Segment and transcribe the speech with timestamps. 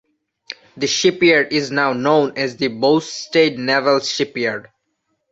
[0.77, 4.69] The shipyard is now known as the Boustead Naval Shipyard.